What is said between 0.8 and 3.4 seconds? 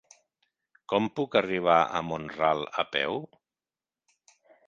Com puc arribar a Mont-ral a peu?